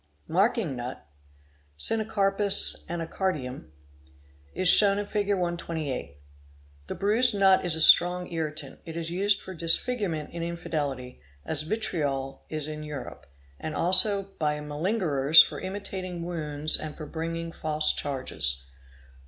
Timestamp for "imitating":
15.61-16.23